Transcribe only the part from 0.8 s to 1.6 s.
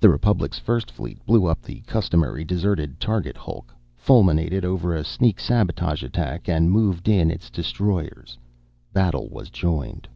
Fleet blew